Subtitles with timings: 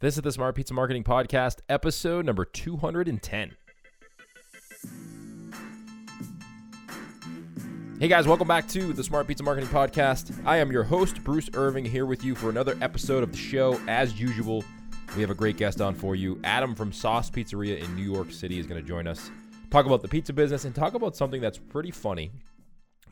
[0.00, 3.54] This is the Smart Pizza Marketing Podcast, episode number 210.
[7.98, 10.34] Hey guys, welcome back to the Smart Pizza Marketing Podcast.
[10.46, 13.78] I am your host, Bruce Irving, here with you for another episode of the show.
[13.88, 14.64] As usual,
[15.16, 16.40] we have a great guest on for you.
[16.44, 19.30] Adam from Sauce Pizzeria in New York City is going to join us,
[19.70, 22.30] talk about the pizza business, and talk about something that's pretty funny.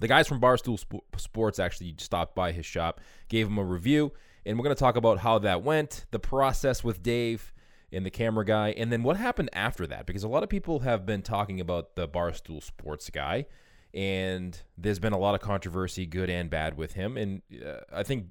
[0.00, 0.82] The guys from Barstool
[1.18, 4.12] Sports actually stopped by his shop, gave him a review,
[4.45, 7.52] and we're going to talk about how that went, the process with Dave
[7.93, 10.07] and the camera guy, and then what happened after that.
[10.07, 13.46] Because a lot of people have been talking about the Barstool Sports guy,
[13.94, 17.16] and there's been a lot of controversy, good and bad, with him.
[17.16, 18.27] And uh, I think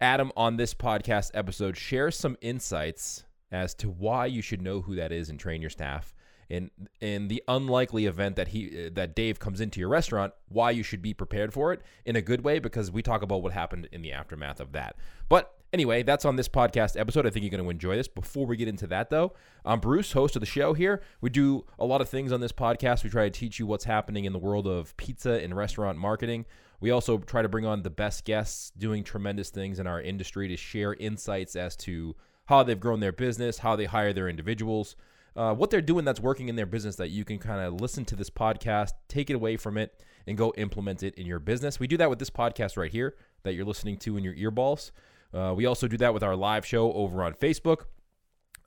[0.00, 4.96] Adam on this podcast episode shares some insights as to why you should know who
[4.96, 6.14] that is and train your staff
[6.52, 6.70] in
[7.00, 10.82] in the unlikely event that he uh, that Dave comes into your restaurant, why you
[10.82, 13.88] should be prepared for it in a good way because we talk about what happened
[13.90, 14.94] in the aftermath of that.
[15.30, 17.26] But anyway, that's on this podcast episode.
[17.26, 18.06] I think you're going to enjoy this.
[18.06, 19.32] Before we get into that though,
[19.64, 21.02] I'm Bruce, host of the show here.
[21.22, 23.02] We do a lot of things on this podcast.
[23.02, 26.44] We try to teach you what's happening in the world of pizza and restaurant marketing.
[26.80, 30.48] We also try to bring on the best guests doing tremendous things in our industry
[30.48, 32.14] to share insights as to
[32.44, 34.96] how they've grown their business, how they hire their individuals,
[35.34, 38.04] uh, what they're doing that's working in their business that you can kind of listen
[38.06, 41.80] to this podcast, take it away from it, and go implement it in your business.
[41.80, 44.90] We do that with this podcast right here that you're listening to in your earballs.
[45.32, 47.86] Uh, we also do that with our live show over on Facebook.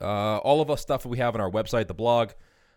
[0.02, 2.32] Uh, all of us stuff we have on our website, the blog,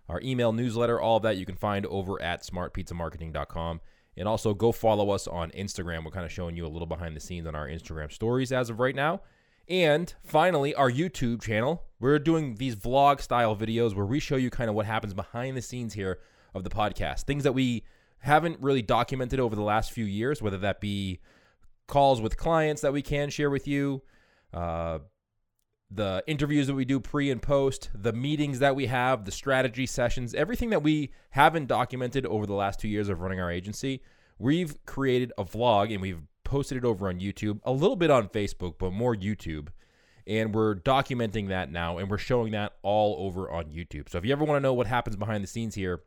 [0.09, 3.81] our email newsletter, all of that you can find over at smartpizzamarketing.com.
[4.17, 6.05] And also go follow us on Instagram.
[6.05, 8.69] We're kind of showing you a little behind the scenes on our Instagram stories as
[8.69, 9.21] of right now.
[9.69, 11.85] And finally, our YouTube channel.
[12.01, 15.57] We're doing these vlog style videos where we show you kind of what happens behind
[15.57, 16.21] the scenes here
[16.55, 17.25] of the podcast.
[17.25, 17.85] Things that we
[18.21, 21.21] haven't really documented over the last few years, whether that be
[21.87, 24.03] calls with clients that we can share with you,
[24.55, 25.01] uh,
[25.91, 29.87] the interviews that we do pre and post, the meetings that we have, the strategy
[29.87, 34.03] sessions, everything that we haven't documented over the last two years of running our agency.
[34.39, 38.29] We've created a vlog and we've posted it over on YouTube, a little bit on
[38.29, 39.69] Facebook, but more YouTube.
[40.27, 44.11] And we're documenting that now and we're showing that all over on YouTube.
[44.11, 46.01] So if you ever want to know what happens behind the scenes here,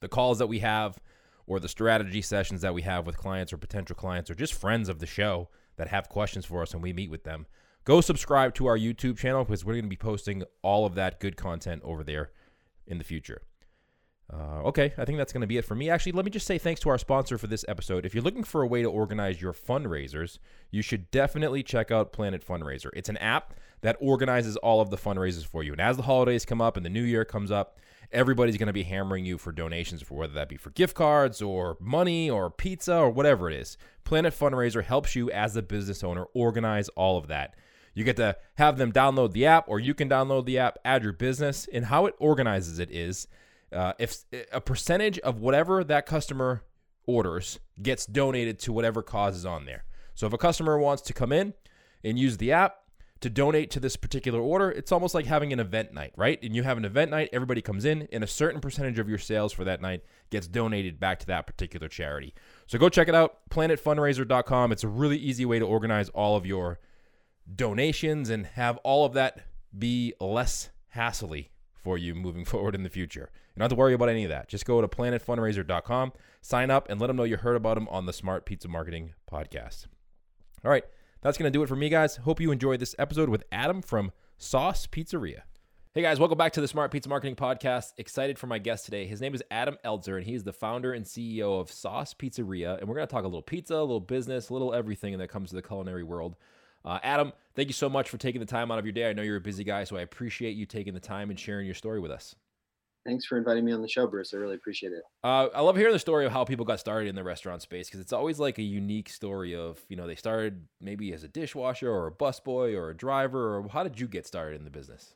[0.00, 0.98] the calls that we have,
[1.46, 4.88] or the strategy sessions that we have with clients or potential clients, or just friends
[4.88, 7.46] of the show that have questions for us and we meet with them,
[7.84, 11.20] go subscribe to our YouTube channel because we're going to be posting all of that
[11.20, 12.30] good content over there
[12.86, 13.42] in the future.
[14.32, 15.88] Uh, okay, I think that's going to be it for me.
[15.88, 18.04] Actually, let me just say thanks to our sponsor for this episode.
[18.04, 20.38] If you're looking for a way to organize your fundraisers,
[20.70, 22.90] you should definitely check out Planet Fundraiser.
[22.94, 25.70] It's an app that organizes all of the fundraisers for you.
[25.72, 27.78] And as the holidays come up and the new year comes up,
[28.10, 31.40] everybody's going to be hammering you for donations for whether that be for gift cards
[31.40, 33.78] or money or pizza or whatever it is.
[34.02, 37.54] Planet Fundraiser helps you as a business owner organize all of that.
[37.94, 41.04] You get to have them download the app or you can download the app, add
[41.04, 43.28] your business, and how it organizes it is
[43.72, 46.62] uh, if a percentage of whatever that customer
[47.06, 49.84] orders gets donated to whatever cause is on there.
[50.14, 51.54] So if a customer wants to come in
[52.02, 52.76] and use the app
[53.20, 56.38] to donate to this particular order, it's almost like having an event night, right?
[56.42, 59.18] And you have an event night, everybody comes in, and a certain percentage of your
[59.18, 62.34] sales for that night gets donated back to that particular charity.
[62.66, 64.72] So go check it out, planetfundraiser.com.
[64.72, 66.78] It's a really easy way to organize all of your
[67.54, 69.40] donations and have all of that
[69.76, 71.50] be less hassly
[71.86, 73.30] for you moving forward in the future.
[73.30, 74.48] You don't have to worry about any of that.
[74.48, 78.06] Just go to planetfundraiser.com, sign up, and let them know you heard about them on
[78.06, 79.86] the Smart Pizza Marketing Podcast.
[80.64, 80.82] All right,
[81.22, 82.16] that's going to do it for me, guys.
[82.16, 85.42] Hope you enjoyed this episode with Adam from Sauce Pizzeria.
[85.94, 87.92] Hey guys, welcome back to the Smart Pizza Marketing Podcast.
[87.98, 89.06] Excited for my guest today.
[89.06, 92.80] His name is Adam Elzer, and he is the founder and CEO of Sauce Pizzeria.
[92.80, 95.28] And we're going to talk a little pizza, a little business, a little everything that
[95.28, 96.34] comes to the culinary world.
[96.86, 99.10] Uh, Adam, thank you so much for taking the time out of your day.
[99.10, 101.66] I know you're a busy guy, so I appreciate you taking the time and sharing
[101.66, 102.36] your story with us.
[103.04, 104.32] Thanks for inviting me on the show, Bruce.
[104.34, 105.02] I really appreciate it.
[105.22, 107.88] Uh, I love hearing the story of how people got started in the restaurant space
[107.88, 111.28] because it's always like a unique story of, you know, they started maybe as a
[111.28, 114.70] dishwasher or a busboy or a driver, or how did you get started in the
[114.70, 115.14] business?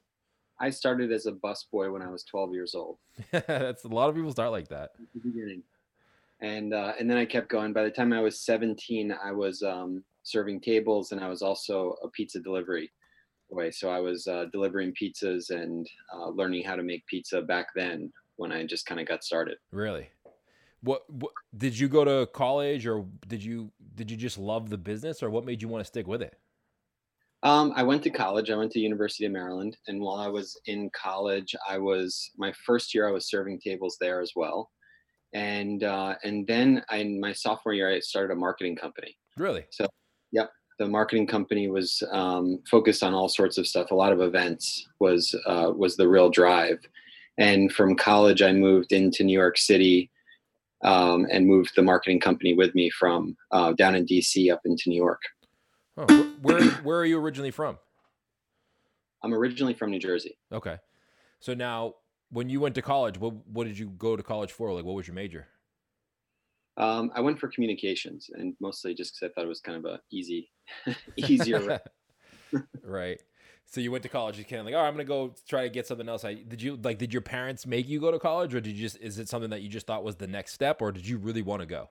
[0.60, 2.98] I started as a busboy when I was 12 years old.
[3.32, 4.90] That's a lot of people start like that.
[5.22, 5.62] Beginning.
[6.40, 7.72] And, uh, and then I kept going.
[7.72, 11.96] By the time I was 17, I was um, serving tables and I was also
[12.02, 12.90] a pizza delivery
[13.50, 13.70] boy.
[13.70, 18.12] So I was uh, delivering pizzas and uh, learning how to make pizza back then
[18.36, 19.58] when I just kind of got started.
[19.72, 20.08] Really?
[20.82, 24.78] What, what did you go to college or did you did you just love the
[24.78, 26.38] business or what made you want to stick with it?
[27.42, 28.50] Um, I went to college.
[28.50, 32.52] I went to University of Maryland, and while I was in college, I was my
[32.66, 33.08] first year.
[33.08, 34.70] I was serving tables there as well,
[35.32, 39.16] and uh, and then I, in my sophomore year, I started a marketing company.
[39.38, 39.64] Really?
[39.70, 39.86] So,
[40.32, 40.50] yep.
[40.78, 43.90] the marketing company was um, focused on all sorts of stuff.
[43.90, 46.78] A lot of events was uh, was the real drive.
[47.38, 50.10] And from college, I moved into New York City
[50.82, 54.88] um, and moved the marketing company with me from uh, down in DC up into
[54.88, 55.22] New York.
[55.96, 56.06] Oh,
[56.42, 57.78] where where are you originally from?
[59.22, 60.38] I'm originally from New Jersey.
[60.52, 60.78] Okay,
[61.40, 61.94] so now
[62.30, 64.72] when you went to college, what what did you go to college for?
[64.72, 65.48] Like, what was your major?
[66.80, 69.84] Um, I went for communications, and mostly just because I thought it was kind of
[69.84, 70.50] a easy,
[71.16, 71.78] easier.
[72.82, 73.20] right.
[73.66, 74.38] So you went to college.
[74.38, 76.24] You kind of like, oh, I'm gonna go try to get something else.
[76.24, 76.98] I did you like?
[76.98, 78.96] Did your parents make you go to college, or did you just?
[78.98, 81.42] Is it something that you just thought was the next step, or did you really
[81.42, 81.90] want to go?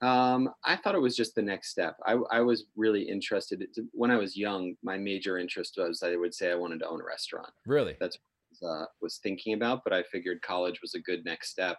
[0.00, 1.96] Um, I thought it was just the next step.
[2.06, 4.74] I, I was really interested when I was young.
[4.82, 7.50] My major interest was I would say I wanted to own a restaurant.
[7.66, 9.84] Really, that's what I was, uh, was thinking about.
[9.84, 11.78] But I figured college was a good next step,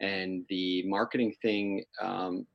[0.00, 2.46] and the marketing thing um,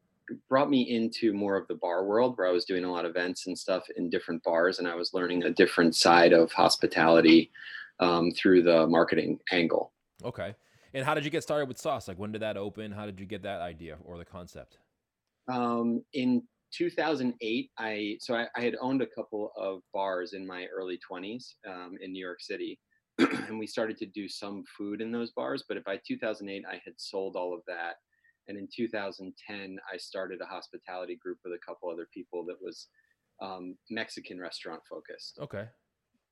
[0.50, 3.12] brought me into more of the bar world where I was doing a lot of
[3.12, 7.52] events and stuff in different bars, and I was learning a different side of hospitality
[8.00, 9.94] um, through the marketing angle.
[10.24, 10.56] Okay.
[10.94, 12.08] And how did you get started with sauce?
[12.08, 12.92] Like when did that open?
[12.92, 14.78] How did you get that idea or the concept?
[15.48, 20.68] Um, in 2008, I so I, I, had owned a couple of bars in my
[20.74, 22.80] early 20s um, in New York City,
[23.48, 25.64] and we started to do some food in those bars.
[25.68, 27.96] But by 2008, I had sold all of that,
[28.48, 32.88] and in 2010, I started a hospitality group with a couple other people that was
[33.42, 35.40] um, Mexican restaurant focused.
[35.42, 35.66] Okay.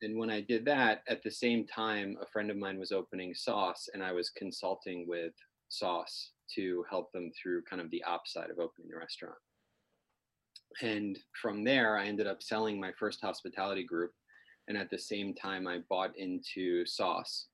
[0.02, 3.34] And when I did that, at the same time, a friend of mine was opening
[3.36, 5.34] Sauce, and I was consulting with
[5.70, 9.38] Sauce to help them through kind of the op side of opening the restaurant.
[10.82, 14.12] And from there, I ended up selling my first hospitality group.
[14.68, 17.48] And at the same time, I bought into Sauce.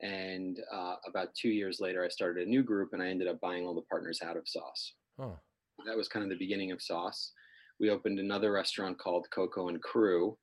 [0.00, 3.40] And uh, about two years later, I started a new group and I ended up
[3.40, 4.94] buying all the partners out of Sauce.
[5.20, 5.38] Oh.
[5.86, 7.32] That was kind of the beginning of Sauce.
[7.80, 10.36] We opened another restaurant called Coco and Crew,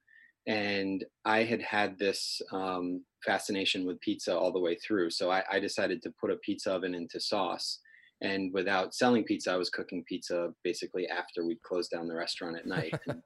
[0.48, 5.12] and I had had this um, fascination with pizza all the way through.
[5.12, 7.80] So I, I, decided to put a pizza oven into sauce.
[8.22, 12.58] And without selling pizza, I was cooking pizza basically after we closed down the restaurant
[12.58, 13.22] at night and,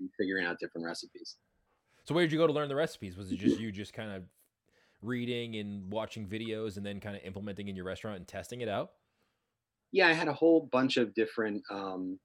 [0.00, 1.36] and figuring out different recipes.
[2.04, 3.16] So where did you go to learn the recipes?
[3.16, 4.24] Was it just you just kind of
[5.00, 8.68] reading and watching videos and then kind of implementing in your restaurant and testing it
[8.68, 8.90] out?
[9.92, 12.18] Yeah, I had a whole bunch of different um,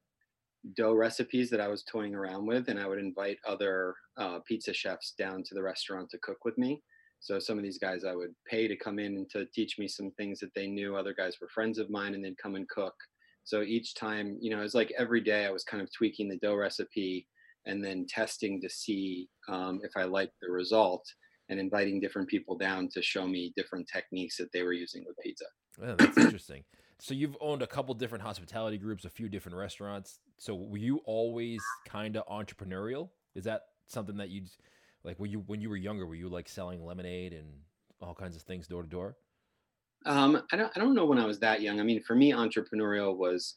[0.75, 4.73] dough recipes that I was toying around with, and I would invite other uh, pizza
[4.73, 6.81] chefs down to the restaurant to cook with me.
[7.21, 9.87] So some of these guys I would pay to come in and to teach me
[9.87, 10.95] some things that they knew.
[10.95, 12.95] Other guys were friends of mine, and they'd come and cook.
[13.43, 16.29] So each time, you know, it was like every day I was kind of tweaking
[16.29, 17.27] the dough recipe
[17.69, 21.05] and then testing to see um, if I liked the result
[21.49, 25.15] and inviting different people down to show me different techniques that they were using with
[25.23, 25.45] pizza.
[25.77, 26.63] That's interesting.
[26.99, 30.19] So you've owned a couple different hospitality groups, a few different restaurants.
[30.37, 33.09] So were you always kind of entrepreneurial?
[33.35, 34.43] Is that something that you
[35.03, 35.19] like?
[35.19, 36.05] Were you when you were younger?
[36.05, 37.47] Were you like selling lemonade and
[38.01, 39.15] all kinds of things door to door?
[40.05, 40.71] Um, I don't.
[40.75, 41.79] I don't know when I was that young.
[41.79, 43.55] I mean, for me, entrepreneurial was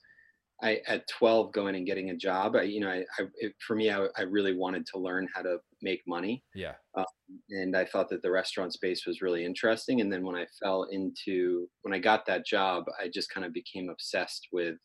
[0.62, 2.54] I at 12 going and getting a job.
[2.56, 5.42] I, you know, I, I it, for me, I, I really wanted to learn how
[5.42, 6.44] to make money.
[6.54, 6.74] Yeah.
[6.96, 7.04] Um,
[7.50, 10.00] and I thought that the restaurant space was really interesting.
[10.00, 13.52] And then when I fell into when I got that job, I just kind of
[13.52, 14.76] became obsessed with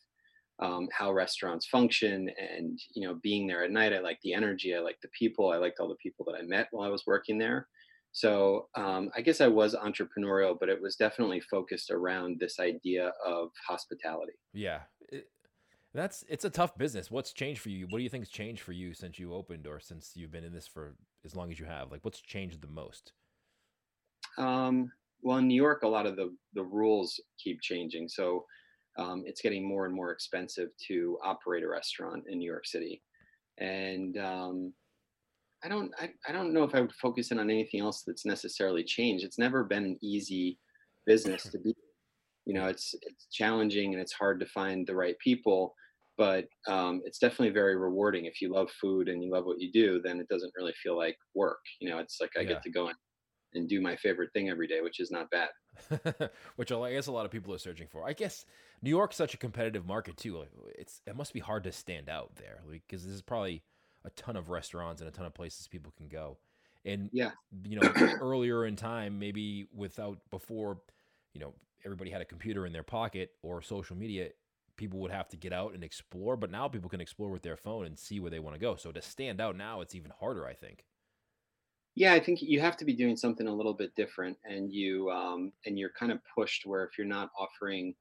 [0.59, 3.93] um, how restaurants function and you know being there at night.
[3.93, 4.75] I like the energy.
[4.75, 5.51] I like the people.
[5.51, 7.67] I liked all the people that I met while I was working there.
[8.13, 13.11] So um, I guess I was entrepreneurial, but it was definitely focused around this idea
[13.23, 14.33] of hospitality.
[14.53, 14.79] Yeah,
[15.97, 17.09] that's it's a tough business.
[17.09, 17.87] What's changed for you?
[17.89, 20.53] What do you think's changed for you since you opened or since you've been in
[20.53, 21.91] this for as long as you have?
[21.91, 23.13] Like what's changed the most?
[24.37, 24.91] Um,
[25.23, 28.45] well, in New York, a lot of the the rules keep changing, so
[28.99, 33.01] um, it's getting more and more expensive to operate a restaurant in New York City,
[33.57, 34.73] and um,
[35.63, 38.25] I don't I, I don't know if I would focus in on anything else that's
[38.25, 39.25] necessarily changed.
[39.25, 40.59] It's never been an easy
[41.07, 41.73] business to be.
[42.45, 45.73] You know, it's it's challenging and it's hard to find the right people
[46.17, 49.71] but um, it's definitely very rewarding if you love food and you love what you
[49.71, 52.49] do then it doesn't really feel like work you know it's like i yeah.
[52.49, 52.89] get to go
[53.53, 55.49] and do my favorite thing every day which is not bad.
[56.57, 58.07] Which i guess a lot of people are searching for.
[58.07, 58.45] I guess
[58.81, 60.45] new york's such a competitive market too
[60.77, 63.63] it's it must be hard to stand out there because like, this is probably
[64.05, 66.37] a ton of restaurants and a ton of places people can go.
[66.85, 67.31] And yeah.
[67.63, 67.89] you know
[68.21, 70.79] earlier in time maybe without before
[71.33, 71.53] you know
[71.85, 74.29] everybody had a computer in their pocket or social media
[74.77, 77.57] people would have to get out and explore, but now people can explore with their
[77.57, 78.75] phone and see where they want to go.
[78.75, 80.85] So to stand out now, it's even harder, I think.
[81.95, 85.09] Yeah, I think you have to be doing something a little bit different, and you
[85.09, 87.95] um, and you're kind of pushed where if you're not offering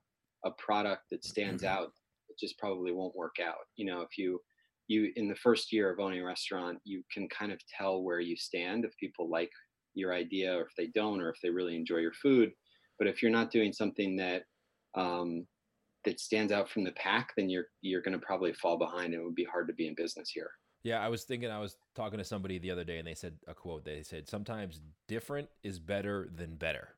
[0.44, 1.78] a product that stands mm-hmm.
[1.78, 1.92] out,
[2.28, 3.64] it just probably won't work out.
[3.76, 4.40] You know, if you
[4.86, 8.20] you in the first year of owning a restaurant, you can kind of tell where
[8.20, 9.50] you stand if people like
[9.94, 12.52] your idea or if they don't or if they really enjoy your food.
[12.98, 14.42] But if you're not doing something that
[14.94, 15.46] um,
[16.06, 19.12] that stands out from the pack, then you're you're going to probably fall behind.
[19.12, 20.50] And it would be hard to be in business here.
[20.82, 21.50] Yeah, I was thinking.
[21.50, 23.84] I was talking to somebody the other day, and they said a quote.
[23.84, 26.94] They said, "Sometimes different is better than better."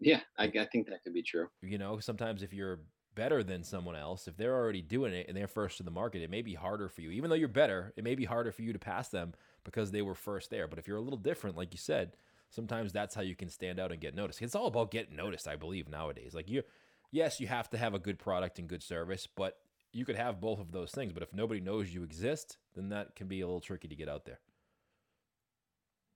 [0.00, 1.48] Yeah, I, I think that could be true.
[1.62, 2.80] You know, sometimes if you're
[3.14, 6.22] better than someone else, if they're already doing it and they're first to the market,
[6.22, 7.10] it may be harder for you.
[7.10, 10.02] Even though you're better, it may be harder for you to pass them because they
[10.02, 10.68] were first there.
[10.68, 12.12] But if you're a little different, like you said,
[12.50, 14.40] sometimes that's how you can stand out and get noticed.
[14.40, 16.32] It's all about getting noticed, I believe, nowadays.
[16.34, 16.62] Like you
[17.10, 19.58] yes, you have to have a good product and good service, but
[19.92, 21.12] you could have both of those things.
[21.12, 24.08] But if nobody knows you exist, then that can be a little tricky to get
[24.08, 24.40] out there.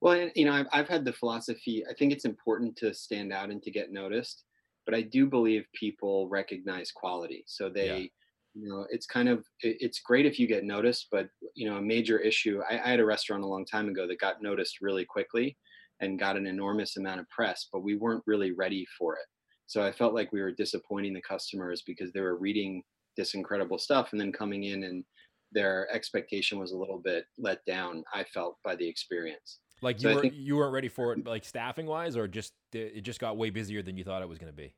[0.01, 3.49] Well, you know, I've, I've had the philosophy, I think it's important to stand out
[3.49, 4.43] and to get noticed,
[4.85, 7.45] but I do believe people recognize quality.
[7.47, 8.07] So they, yeah.
[8.53, 11.81] you know, it's kind of, it's great if you get noticed, but, you know, a
[11.81, 15.05] major issue, I, I had a restaurant a long time ago that got noticed really
[15.05, 15.57] quickly
[16.01, 19.25] and got an enormous amount of press, but we weren't really ready for it.
[19.67, 22.83] So I felt like we were disappointing the customers because they were reading
[23.17, 25.03] this incredible stuff and then coming in and
[25.51, 29.59] their expectation was a little bit let down, I felt, by the experience.
[29.81, 32.53] Like you so were think, you weren't ready for it, like staffing wise, or just
[32.73, 34.73] it just got way busier than you thought it was going to be.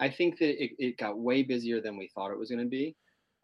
[0.00, 2.70] I think that it, it got way busier than we thought it was going to
[2.70, 2.96] be,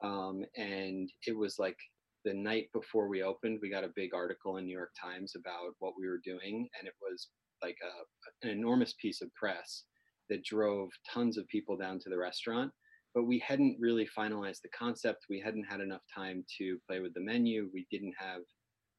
[0.03, 1.77] um, and it was like
[2.25, 5.75] the night before we opened, we got a big article in New York Times about
[5.81, 7.29] what we were doing, and it was
[7.63, 9.85] like a, an enormous piece of press
[10.31, 12.71] that drove tons of people down to the restaurant.
[13.15, 15.27] But we hadn't really finalized the concept.
[15.31, 17.71] We hadn't had enough time to play with the menu.
[17.73, 18.43] We didn't have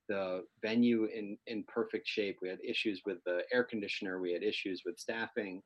[0.07, 2.37] the venue in in perfect shape.
[2.41, 4.19] We had issues with the air conditioner.
[4.19, 5.61] We had issues with staffing,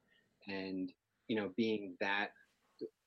[0.48, 0.92] and
[1.28, 2.30] you know, being that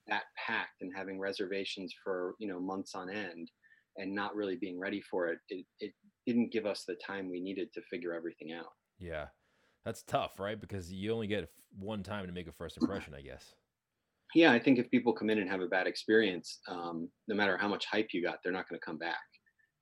[0.08, 3.50] that packed and having reservations for you know months on end,
[3.96, 5.92] and not really being ready for it, it it
[6.26, 8.72] didn't give us the time we needed to figure everything out.
[8.98, 9.26] Yeah,
[9.84, 10.60] that's tough, right?
[10.60, 13.54] Because you only get one time to make a first impression, I guess.
[14.34, 17.56] Yeah, I think if people come in and have a bad experience, um, no matter
[17.56, 19.18] how much hype you got, they're not going to come back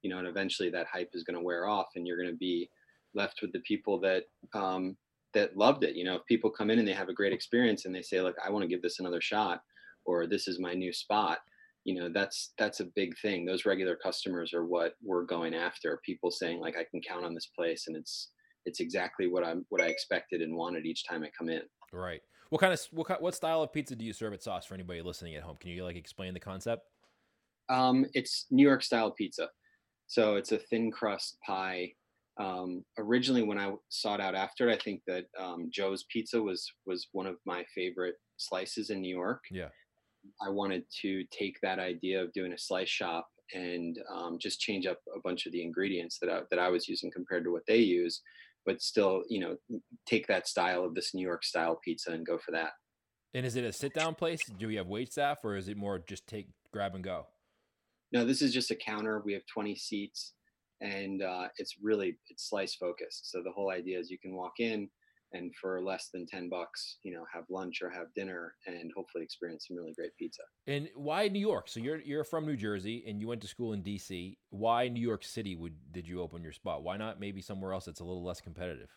[0.03, 2.37] you know, and eventually that hype is going to wear off, and you're going to
[2.37, 2.71] be
[3.15, 4.97] left with the people that um,
[5.35, 5.95] that loved it.
[5.95, 8.21] You know, if people come in and they have a great experience and they say,
[8.21, 9.61] "Look, I want to give this another shot,"
[10.05, 11.39] or "This is my new spot,"
[11.85, 13.45] you know, that's that's a big thing.
[13.45, 16.01] Those regular customers are what we're going after.
[16.05, 18.31] People saying, "Like, I can count on this place," and it's
[18.67, 21.63] it's exactly what I'm what I expected and wanted each time I come in.
[21.93, 22.21] Right.
[22.51, 25.03] What kind of what what style of pizza do you serve at Sauce for anybody
[25.03, 25.57] listening at home?
[25.61, 26.83] Can you like explain the concept?
[27.69, 29.49] Um, it's New York style pizza.
[30.07, 31.93] So it's a thin crust pie.
[32.39, 36.67] Um, originally, when I sought out after it, I think that um, Joe's Pizza was
[36.87, 39.43] was one of my favorite slices in New York.
[39.51, 39.69] Yeah,
[40.45, 44.87] I wanted to take that idea of doing a slice shop and um, just change
[44.87, 47.67] up a bunch of the ingredients that I, that I was using compared to what
[47.67, 48.23] they use,
[48.67, 49.57] but still, you know,
[50.07, 52.71] take that style of this New York style pizza and go for that.
[53.35, 54.41] And is it a sit down place?
[54.59, 57.27] Do we have wait staff, or is it more just take grab and go?
[58.13, 59.23] No, this is just a counter.
[59.25, 60.35] We have 20 seats,
[60.81, 63.31] and uh, it's really it's slice focused.
[63.31, 64.89] So the whole idea is you can walk in
[65.33, 69.25] and for less than 10 bucks, you know, have lunch or have dinner and hopefully
[69.25, 70.43] experience some really great pizza.
[70.67, 71.69] And why New York?
[71.69, 74.37] So you're you're from New Jersey and you went to school in DC.
[74.51, 76.83] Why New York City would did you open your spot?
[76.83, 78.91] Why not maybe somewhere else that's a little less competitive?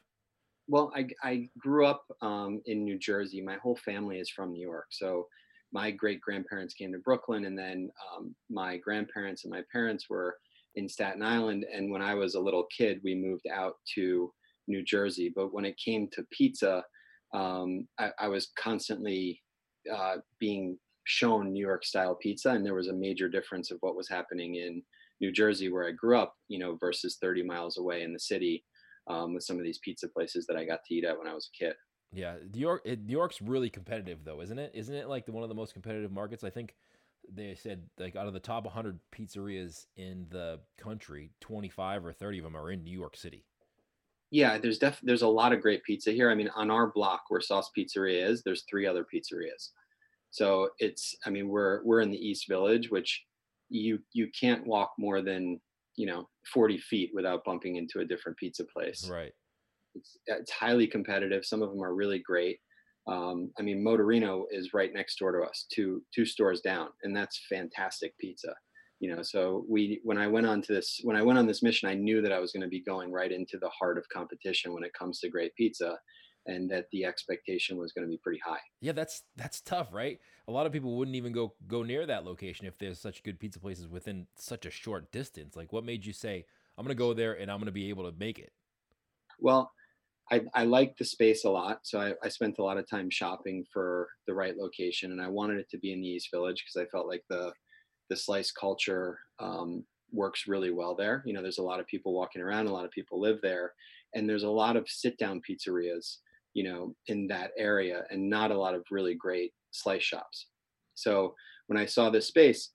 [0.68, 3.42] Well, I, I grew up um, in New Jersey.
[3.42, 4.86] My whole family is from New York.
[4.92, 5.28] So
[5.74, 10.38] my great grandparents came to Brooklyn, and then um, my grandparents and my parents were
[10.76, 11.66] in Staten Island.
[11.74, 14.32] And when I was a little kid, we moved out to
[14.68, 15.32] New Jersey.
[15.34, 16.84] But when it came to pizza,
[17.34, 19.42] um, I, I, was constantly
[19.92, 23.96] uh, being shown New York style pizza, and there was a major difference of what
[23.96, 24.84] was happening in
[25.20, 28.64] New Jersey, where I grew up, you know, versus 30 miles away in the city
[29.08, 31.34] um, with some of these pizza places that I got to eat at when I
[31.34, 31.74] was a kid.
[32.12, 32.86] Yeah, New York.
[32.86, 34.72] New York's really competitive, though, isn't it?
[34.76, 36.44] Isn't it like the, one of the most competitive markets?
[36.44, 36.76] I think
[37.32, 42.40] they said like out of the top 100 pizzerias in the country, 25 or 30
[42.40, 43.46] of them are in New York City.
[44.34, 46.32] Yeah, there's def there's a lot of great pizza here.
[46.32, 49.70] I mean, on our block where Sauce Pizzeria is, there's three other pizzerias.
[50.32, 53.24] So it's, I mean, we're we're in the East Village, which
[53.70, 55.62] you you can't walk more than
[55.98, 59.08] you know 40 feet without bumping into a different pizza place.
[59.08, 59.34] Right.
[59.94, 61.46] It's, it's highly competitive.
[61.46, 62.58] Some of them are really great.
[63.08, 67.16] Um, I mean, Motorino is right next door to us, two two stores down, and
[67.16, 68.56] that's fantastic pizza.
[69.04, 71.62] You know, so we when I went on to this when I went on this
[71.62, 74.08] mission, I knew that I was going to be going right into the heart of
[74.08, 76.00] competition when it comes to great pizza,
[76.46, 78.62] and that the expectation was going to be pretty high.
[78.80, 80.20] Yeah, that's that's tough, right?
[80.48, 83.42] A lot of people wouldn't even go go near that location if there's such good
[83.42, 85.58] pizza places within such a short distance.
[85.58, 86.46] Like, what made you say
[86.78, 88.54] I'm going to go there and I'm going to be able to make it?
[89.38, 89.70] Well,
[90.32, 93.10] I, I liked the space a lot, so I, I spent a lot of time
[93.10, 96.64] shopping for the right location, and I wanted it to be in the East Village
[96.64, 97.52] because I felt like the
[98.14, 101.24] the slice culture um, works really well there.
[101.26, 103.74] You know, there's a lot of people walking around, a lot of people live there,
[104.14, 106.18] and there's a lot of sit down pizzerias
[106.54, 110.48] you know, in that area and not a lot of really great slice shops.
[110.94, 111.34] So
[111.68, 112.70] when I saw this space,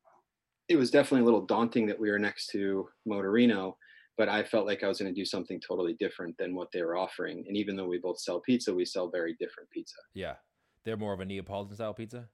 [0.69, 3.75] it was definitely a little daunting that we were next to Motorino,
[4.19, 6.83] but I felt like I was going to do something totally different than what they
[6.83, 7.45] were offering.
[7.47, 9.97] And even though we both sell pizza, we sell very different pizza.
[10.15, 10.35] Yeah.
[10.85, 12.29] They're more of a Neapolitan style pizza?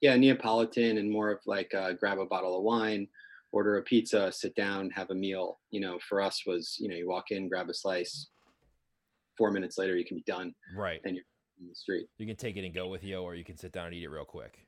[0.00, 3.08] Yeah, Neapolitan and more of like uh, grab a bottle of wine,
[3.52, 5.60] order a pizza, sit down, have a meal.
[5.70, 8.28] You know, for us was, you know, you walk in, grab a slice,
[9.38, 10.54] four minutes later you can be done.
[10.76, 11.00] Right.
[11.04, 11.24] And you're
[11.60, 12.06] in the street.
[12.18, 14.04] You can take it and go with you, or you can sit down and eat
[14.04, 14.58] it real quick.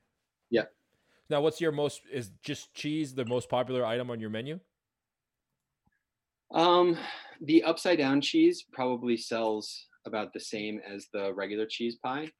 [0.50, 0.64] Yeah.
[1.28, 4.60] Now, what's your most is just cheese the most popular item on your menu?
[6.52, 6.96] Um,
[7.40, 12.30] the upside down cheese probably sells about the same as the regular cheese pie.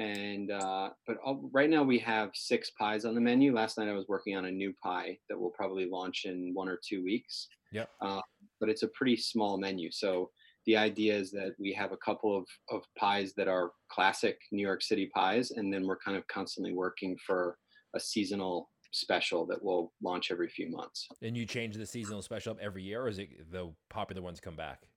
[0.00, 3.54] And uh, but all, right now we have six pies on the menu.
[3.54, 6.68] Last night I was working on a new pie that will probably launch in one
[6.68, 7.48] or two weeks.
[7.70, 7.90] Yep.
[8.00, 8.22] Uh,
[8.60, 10.30] but it's a pretty small menu, so
[10.66, 14.62] the idea is that we have a couple of, of pies that are classic New
[14.62, 17.56] York City pies, and then we're kind of constantly working for
[17.94, 21.08] a seasonal special that will launch every few months.
[21.22, 24.40] And you change the seasonal special up every year, or is it the popular ones
[24.40, 24.88] come back?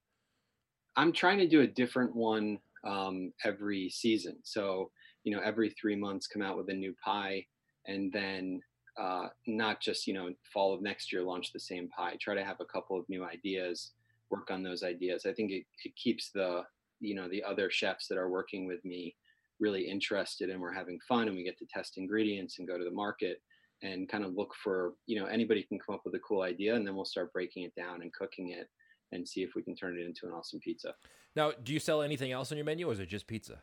[0.95, 4.37] I'm trying to do a different one um, every season.
[4.43, 4.91] So,
[5.23, 7.45] you know, every three months come out with a new pie,
[7.87, 8.61] and then
[8.99, 12.17] uh, not just, you know, fall of next year launch the same pie.
[12.21, 13.91] Try to have a couple of new ideas
[14.29, 15.25] work on those ideas.
[15.25, 16.63] I think it, it keeps the
[17.03, 19.15] you know the other chefs that are working with me
[19.59, 22.83] really interested and we're having fun and we get to test ingredients and go to
[22.83, 23.41] the market
[23.83, 26.73] and kind of look for you know anybody can come up with a cool idea
[26.75, 28.69] and then we'll start breaking it down and cooking it
[29.13, 30.95] and see if we can turn it into an awesome pizza.
[31.35, 33.59] Now do you sell anything else on your menu or is it just pizza?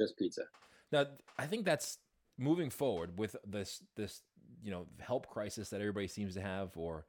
[0.00, 0.42] Just pizza.
[0.92, 1.06] Now
[1.38, 1.98] i think that's
[2.38, 4.22] moving forward with this this
[4.62, 7.06] you know help crisis that everybody seems to have or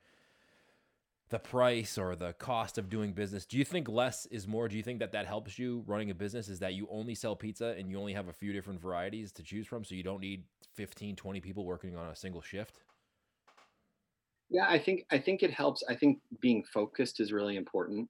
[1.29, 3.45] the price or the cost of doing business.
[3.45, 4.67] Do you think less is more?
[4.67, 7.37] Do you think that that helps you running a business is that you only sell
[7.37, 10.19] pizza and you only have a few different varieties to choose from so you don't
[10.19, 10.43] need
[10.75, 12.79] 15 20 people working on a single shift
[14.51, 18.07] yeah i think i think it helps i think being focused is really important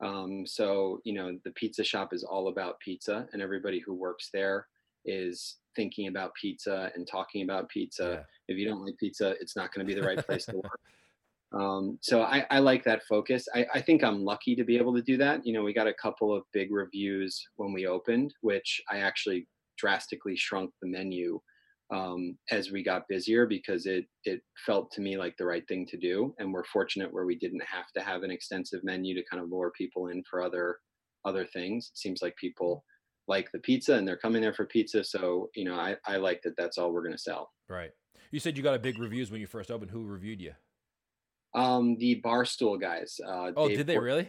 [0.00, 4.30] um, so you know the pizza shop is all about pizza and everybody who works
[4.32, 4.68] there
[5.04, 8.20] is thinking about pizza and talking about pizza yeah.
[8.46, 10.80] if you don't like pizza it's not going to be the right place to work
[11.52, 13.48] um, so I, I, like that focus.
[13.54, 15.46] I, I, think I'm lucky to be able to do that.
[15.46, 19.48] You know, we got a couple of big reviews when we opened, which I actually
[19.78, 21.40] drastically shrunk the menu
[21.90, 25.86] um, as we got busier because it it felt to me like the right thing
[25.86, 26.34] to do.
[26.38, 29.50] And we're fortunate where we didn't have to have an extensive menu to kind of
[29.50, 30.78] lure people in for other
[31.24, 31.90] other things.
[31.92, 32.84] It seems like people
[33.26, 35.02] like the pizza and they're coming there for pizza.
[35.04, 36.56] So you know, I I like that.
[36.56, 37.50] That's all we're going to sell.
[37.68, 37.90] Right.
[38.30, 39.90] You said you got a big reviews when you first opened.
[39.90, 40.52] Who reviewed you?
[41.54, 43.18] Um, the Barstool guys.
[43.26, 44.28] Uh, oh, Dave did they Port- really?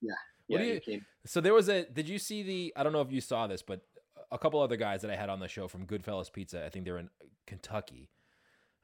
[0.00, 0.14] Yeah.
[0.48, 0.78] yeah.
[0.86, 1.84] You, so there was a.
[1.84, 2.72] Did you see the?
[2.76, 3.82] I don't know if you saw this, but
[4.34, 6.66] a couple other guys that I had on the show from Goodfellas Pizza.
[6.66, 7.08] I think they're in
[7.46, 8.10] Kentucky.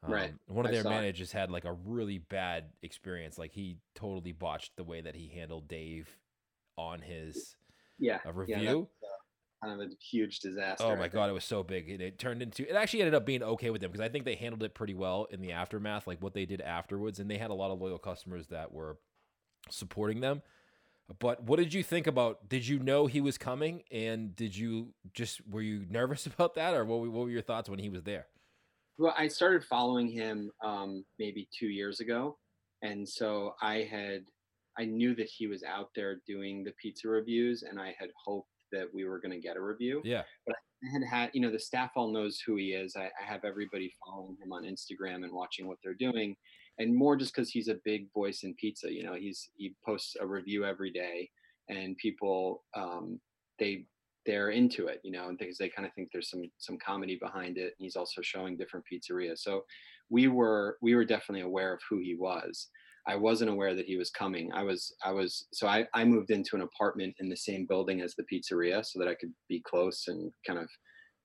[0.03, 0.33] Um, right.
[0.47, 1.37] One of their managers it.
[1.37, 3.37] had like a really bad experience.
[3.37, 6.09] Like he totally botched the way that he handled Dave
[6.79, 7.57] on his
[7.99, 8.89] yeah review.
[9.03, 9.09] Yeah,
[9.63, 10.85] kind of a huge disaster.
[10.85, 11.91] Oh my god, it was so big.
[11.91, 14.25] It, it, turned into it actually ended up being okay with them because I think
[14.25, 17.39] they handled it pretty well in the aftermath, like what they did afterwards, and they
[17.39, 18.99] had a lot of loyal customers that were
[19.69, 20.43] supporting them.
[21.19, 22.49] But what did you think about?
[22.49, 26.75] Did you know he was coming, and did you just were you nervous about that,
[26.75, 27.01] or what?
[27.01, 28.27] What were your thoughts when he was there?
[28.99, 32.39] Well, I started following him um, maybe two years ago,
[32.83, 34.25] and so I had
[34.79, 38.49] I knew that he was out there doing the pizza reviews, and I had hoped
[38.73, 40.01] that we were going to get a review.
[40.05, 40.23] Yeah.
[40.47, 42.95] But I had had, you know, the staff all knows who he is.
[42.97, 46.37] I, I have everybody following him on Instagram and watching what they're doing,
[46.81, 48.93] and more just because he's a big voice in pizza.
[48.93, 51.29] You know, he's he posts a review every day,
[51.69, 53.21] and people um,
[53.59, 53.85] they
[54.27, 57.19] they're into it, you know, and because they kind of think there's some some comedy
[57.21, 57.75] behind it.
[57.79, 59.65] And he's also showing different pizzerias, so
[60.09, 62.69] we were we were definitely aware of who he was.
[63.07, 64.51] I wasn't aware that he was coming.
[64.53, 68.01] I was I was so I, I moved into an apartment in the same building
[68.01, 70.69] as the pizzeria so that I could be close and kind of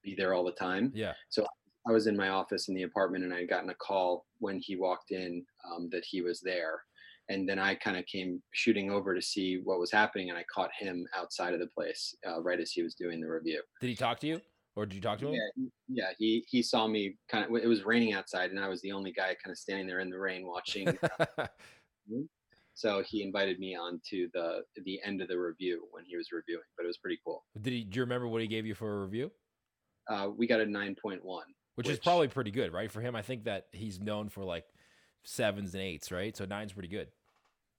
[0.03, 0.91] be there all the time.
[0.93, 1.13] Yeah.
[1.29, 1.45] So
[1.87, 4.59] I was in my office in the apartment and I had gotten a call when
[4.59, 6.81] he walked in um, that he was there.
[7.29, 10.43] and then I kind of came shooting over to see what was happening, and I
[10.53, 13.61] caught him outside of the place uh, right as he was doing the review.
[13.81, 14.41] Did he talk to you,
[14.75, 15.33] or did you talk to him?
[15.33, 16.09] Yeah, he, yeah.
[16.17, 17.55] He he saw me kind of.
[17.55, 20.09] It was raining outside, and I was the only guy kind of standing there in
[20.09, 20.87] the rain watching.
[22.73, 26.31] so he invited me on to the the end of the review when he was
[26.31, 27.43] reviewing, but it was pretty cool.
[27.59, 27.83] Did he?
[27.83, 29.31] Do you remember what he gave you for a review?
[30.07, 32.91] Uh, we got a nine point one, which, which is probably pretty good, right?
[32.91, 34.65] For him, I think that he's known for like
[35.23, 36.35] sevens and eights, right?
[36.35, 37.07] So nine's pretty good.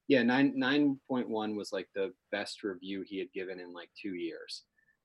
[0.09, 3.89] Yeah, nine nine point one was like the best review he had given in like
[4.01, 4.63] two years.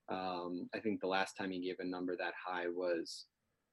[0.10, 3.26] Um, I think the last time he gave a number that high was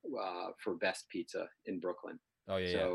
[0.06, 2.18] uh, for best pizza in Brooklyn.
[2.48, 2.94] Oh yeah, so, yeah.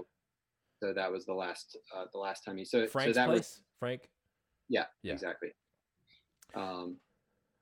[0.88, 3.38] So that was the last uh, the last time he so Frank's so that place,
[3.38, 4.10] was, Frank.
[4.70, 5.50] Yeah, yeah, exactly.
[6.56, 6.98] Um,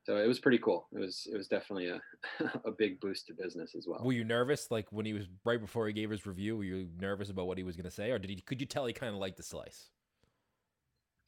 [0.03, 0.87] so it was pretty cool.
[0.93, 2.01] It was it was definitely a
[2.65, 4.01] a big boost to business as well.
[4.03, 6.57] Were you nervous, like when he was right before he gave his review?
[6.57, 8.41] Were you nervous about what he was going to say, or did he?
[8.41, 9.89] Could you tell he kind of liked the slice?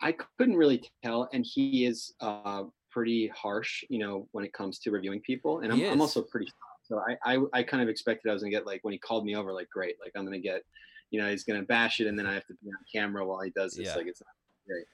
[0.02, 4.80] I couldn't really tell, and he is uh, pretty harsh, you know, when it comes
[4.80, 6.48] to reviewing people, and I'm, I'm also pretty.
[6.84, 9.24] So I, I I kind of expected I was gonna get like when he called
[9.24, 10.64] me over, like great, like I'm gonna get,
[11.12, 13.42] you know, he's gonna bash it, and then I have to be on camera while
[13.42, 13.88] he does this.
[13.88, 13.96] Yeah.
[13.96, 14.34] Like it's not
[14.68, 14.86] great.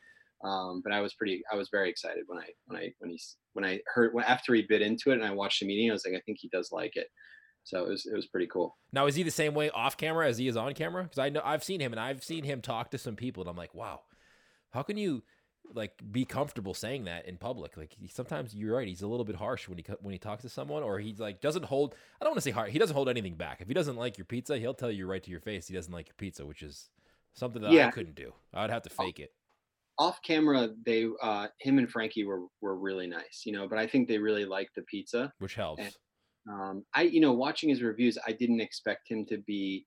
[0.43, 3.35] Um, but I was pretty, I was very excited when I, when I, when he's,
[3.53, 5.93] when I heard, when, after he bit into it and I watched the meeting, I
[5.93, 7.07] was like, I think he does like it.
[7.63, 8.77] So it was, it was pretty cool.
[8.93, 11.03] Now, is he the same way off camera as he is on camera?
[11.05, 13.49] Cause I know I've seen him and I've seen him talk to some people and
[13.49, 14.01] I'm like, wow,
[14.71, 15.23] how can you
[15.73, 17.75] like be comfortable saying that in public?
[17.75, 18.87] Like sometimes you're right.
[18.87, 21.41] He's a little bit harsh when he, when he talks to someone or he's like,
[21.41, 22.69] doesn't hold, I don't want to say hard.
[22.69, 23.59] He doesn't hold anything back.
[23.59, 25.67] If he doesn't like your pizza, he'll tell you right to your face.
[25.67, 26.89] He doesn't like your pizza, which is
[27.33, 27.87] something that yeah.
[27.87, 28.31] I couldn't do.
[28.53, 29.33] I would have to fake it
[29.99, 33.85] off camera they uh him and frankie were were really nice you know but i
[33.85, 35.31] think they really liked the pizza.
[35.39, 35.83] Which helps.
[35.83, 35.93] and,
[36.49, 39.85] um i you know watching his reviews i didn't expect him to be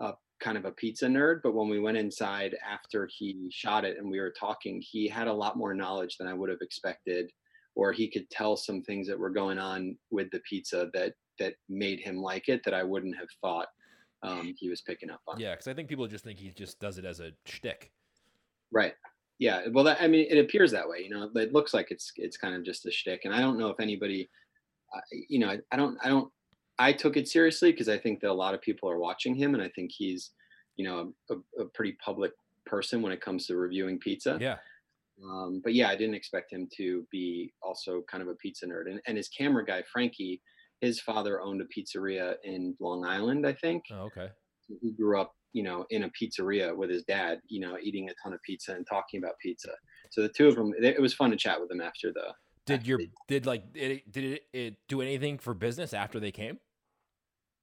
[0.00, 3.98] a kind of a pizza nerd but when we went inside after he shot it
[3.98, 7.30] and we were talking he had a lot more knowledge than i would have expected
[7.76, 11.54] or he could tell some things that were going on with the pizza that that
[11.68, 13.68] made him like it that i wouldn't have thought
[14.22, 15.40] um, he was picking up on.
[15.40, 17.90] Yeah because i think people just think he just does it as a shtick.
[18.72, 18.94] Right
[19.40, 22.12] yeah well that, i mean it appears that way you know it looks like it's
[22.16, 24.28] it's kind of just a shtick and i don't know if anybody
[24.94, 26.30] uh, you know I, I, don't i don't
[26.78, 29.54] i took it seriously because i think that a lot of people are watching him
[29.54, 30.30] and i think he's
[30.76, 32.32] you know a, a pretty public
[32.66, 34.38] person when it comes to reviewing pizza.
[34.40, 34.56] Yeah.
[35.24, 38.90] Um, but yeah i didn't expect him to be also kind of a pizza nerd
[38.90, 40.40] and, and his camera guy frankie
[40.80, 43.84] his father owned a pizzeria in long island i think.
[43.92, 44.28] Oh, okay.
[44.80, 48.14] He grew up you know, in a pizzeria with his dad, you know, eating a
[48.22, 49.70] ton of pizza and talking about pizza.
[50.10, 52.32] So the two of them, it was fun to chat with them after the.
[52.66, 56.20] Did after your they, did like it, did it, it do anything for business after
[56.20, 56.58] they came?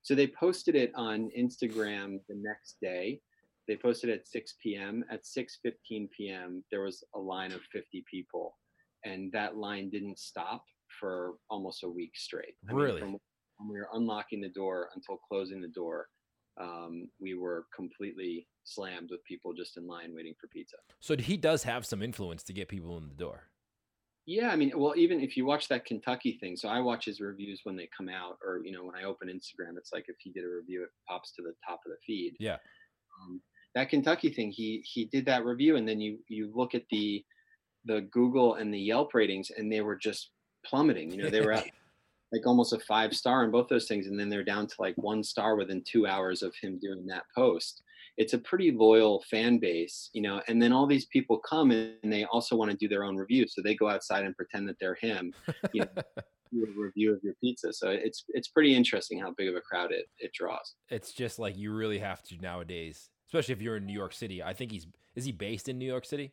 [0.01, 3.21] So they posted it on Instagram the next day.
[3.67, 5.03] They posted at 6 p.m.
[5.11, 8.57] At 6:15 p.m., there was a line of 50 people,
[9.03, 10.63] and that line didn't stop
[10.99, 12.55] for almost a week straight.
[12.69, 12.93] I really?
[12.93, 13.11] Mean, from
[13.57, 16.07] when we were unlocking the door until closing the door,
[16.59, 20.77] um, we were completely slammed with people just in line waiting for pizza.
[20.99, 23.43] So he does have some influence to get people in the door.
[24.25, 27.21] Yeah, I mean, well, even if you watch that Kentucky thing, so I watch his
[27.21, 30.17] reviews when they come out, or you know, when I open Instagram, it's like if
[30.19, 32.35] he did a review, it pops to the top of the feed.
[32.37, 32.57] Yeah.
[33.21, 33.41] Um,
[33.73, 37.23] that Kentucky thing, he he did that review, and then you you look at the
[37.85, 40.31] the Google and the Yelp ratings, and they were just
[40.65, 41.09] plummeting.
[41.09, 41.67] You know, they were at
[42.31, 44.95] like almost a five star in both those things and then they're down to like
[44.97, 47.83] one star within two hours of him doing that post.
[48.17, 52.11] It's a pretty loyal fan base you know and then all these people come and
[52.11, 54.77] they also want to do their own review so they go outside and pretend that
[54.79, 55.33] they're him
[55.73, 56.03] you know
[56.51, 57.73] do review of your pizza.
[57.73, 60.75] So it's it's pretty interesting how big of a crowd it it draws.
[60.89, 64.41] It's just like you really have to nowadays especially if you're in new york city
[64.41, 66.31] i think he's is he based in new york city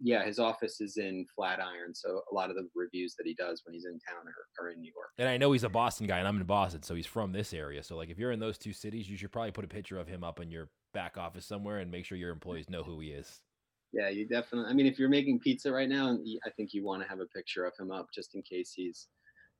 [0.00, 3.62] yeah, his office is in Flatiron, so a lot of the reviews that he does
[3.64, 5.10] when he's in town are, are in New York.
[5.18, 7.52] And I know he's a Boston guy, and I'm in Boston, so he's from this
[7.52, 7.82] area.
[7.82, 10.06] So like, if you're in those two cities, you should probably put a picture of
[10.06, 13.08] him up in your back office somewhere and make sure your employees know who he
[13.08, 13.40] is.
[13.92, 14.70] Yeah, you definitely.
[14.70, 17.26] I mean, if you're making pizza right now, I think you want to have a
[17.26, 19.08] picture of him up just in case he's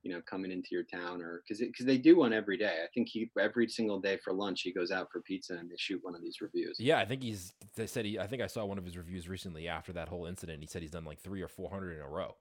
[0.03, 2.77] you know coming into your town or because because they do one every day.
[2.85, 5.77] I think he every single day for lunch he goes out for pizza and they
[5.77, 6.77] shoot one of these reviews.
[6.79, 9.29] Yeah i think he's they said he i think i saw one of his reviews
[9.29, 10.61] recently after that whole incident.
[10.61, 12.37] He said he's done like three or four hundred in a row.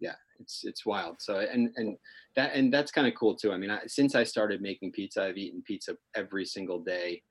[0.00, 1.16] Yeah it's it's wild.
[1.20, 1.96] So and and
[2.36, 3.52] that and that's kind of cool too.
[3.52, 7.22] I mean I, since i started making pizza i've eaten pizza every single day.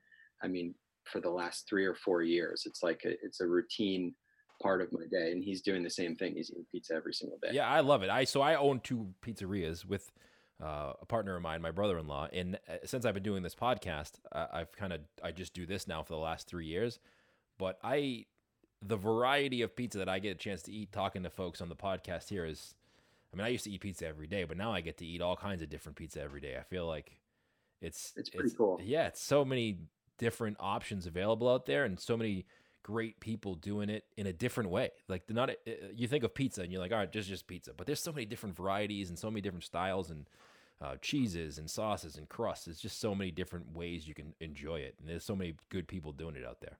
[0.42, 4.14] I mean for the last three or four years it's like a, it's a routine
[4.62, 7.38] part of my day and he's doing the same thing he's eating pizza every single
[7.42, 10.12] day yeah i love it i so i own two pizzerias with
[10.62, 14.12] uh, a partner of mine my brother-in-law and uh, since i've been doing this podcast
[14.30, 17.00] uh, i've kind of i just do this now for the last three years
[17.58, 18.24] but i
[18.84, 21.68] the variety of pizza that I get a chance to eat talking to folks on
[21.68, 22.74] the podcast here is
[23.32, 25.22] I mean, I used to eat pizza every day, but now I get to eat
[25.22, 26.56] all kinds of different pizza every day.
[26.58, 27.16] I feel like
[27.80, 28.78] it's it's pretty cool.
[28.82, 29.78] Yeah, it's so many
[30.18, 32.44] different options available out there and so many
[32.82, 34.90] great people doing it in a different way.
[35.08, 37.72] Like not uh, you think of pizza and you're like, all right, just just pizza,
[37.76, 40.28] but there's so many different varieties and so many different styles and
[40.80, 42.66] uh, cheeses and sauces and crusts.
[42.66, 45.86] It's just so many different ways you can enjoy it, and there's so many good
[45.86, 46.78] people doing it out there.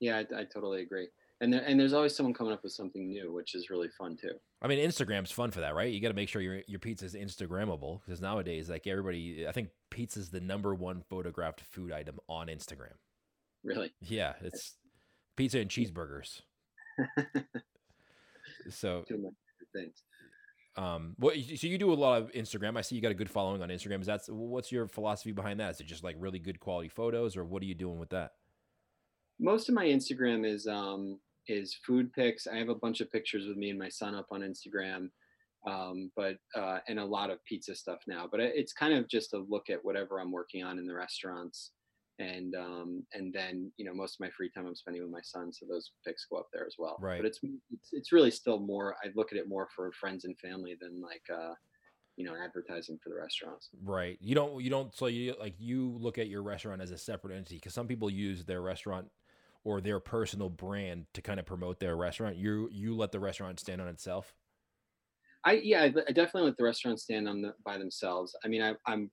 [0.00, 1.08] Yeah, I, I totally agree.
[1.40, 4.16] And there, and there's always someone coming up with something new, which is really fun
[4.16, 4.34] too.
[4.60, 5.92] I mean, Instagram's fun for that, right?
[5.92, 9.52] You got to make sure your your pizza is Instagrammable because nowadays, like everybody, I
[9.52, 12.94] think pizza is the number one photographed food item on Instagram.
[13.64, 13.92] Really?
[14.00, 14.76] Yeah, it's
[15.36, 16.42] pizza and cheeseburgers.
[18.70, 19.30] so many
[19.74, 20.02] things.
[20.76, 22.78] Um, what so you do a lot of Instagram?
[22.78, 24.00] I see you got a good following on Instagram.
[24.00, 25.74] Is that what's your philosophy behind that?
[25.74, 28.32] Is it just like really good quality photos, or what are you doing with that?
[29.38, 32.46] Most of my Instagram is um is food pics.
[32.46, 35.10] I have a bunch of pictures with me and my son up on Instagram,
[35.66, 38.26] um, but uh, and a lot of pizza stuff now.
[38.30, 41.72] But it's kind of just a look at whatever I'm working on in the restaurants
[42.22, 45.20] and um, and then you know most of my free time I'm spending with my
[45.22, 46.96] son, so those pics go up there as well.
[47.00, 47.18] Right.
[47.18, 48.94] But it's it's it's really still more.
[49.04, 51.54] I look at it more for friends and family than like uh,
[52.16, 53.70] you know advertising for the restaurants.
[53.82, 54.18] Right.
[54.20, 57.36] You don't you don't so you like you look at your restaurant as a separate
[57.36, 59.08] entity because some people use their restaurant
[59.64, 62.36] or their personal brand to kind of promote their restaurant.
[62.36, 64.34] You you let the restaurant stand on itself.
[65.44, 68.36] I yeah, I definitely let the restaurant stand on the, by themselves.
[68.44, 69.10] I mean, I, I'm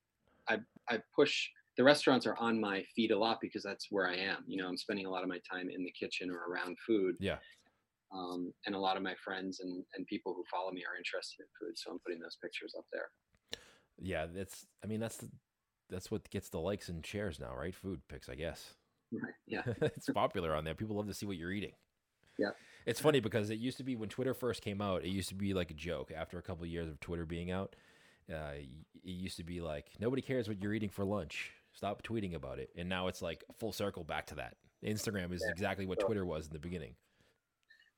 [0.47, 4.15] I I push the restaurants are on my feet a lot because that's where I
[4.15, 4.43] am.
[4.45, 7.15] You know, I'm spending a lot of my time in the kitchen or around food.
[7.21, 7.37] Yeah.
[8.13, 11.39] Um, and a lot of my friends and, and people who follow me are interested
[11.39, 13.07] in food, so I'm putting those pictures up there.
[13.97, 14.65] Yeah, that's.
[14.83, 15.29] I mean, that's the,
[15.89, 17.73] that's what gets the likes and shares now, right?
[17.73, 18.73] Food pics, I guess.
[19.13, 19.33] Right.
[19.47, 19.61] Yeah.
[19.81, 20.75] it's popular on there.
[20.75, 21.73] People love to see what you're eating.
[22.37, 22.49] Yeah.
[22.87, 25.35] It's funny because it used to be when Twitter first came out, it used to
[25.35, 26.11] be like a joke.
[26.13, 27.77] After a couple of years of Twitter being out,
[28.29, 28.67] uh, it
[29.01, 31.53] used to be like nobody cares what you're eating for lunch.
[31.73, 32.69] Stop tweeting about it.
[32.77, 34.55] And now it's like full circle back to that.
[34.85, 35.51] Instagram is yeah.
[35.51, 36.95] exactly what Twitter was in the beginning.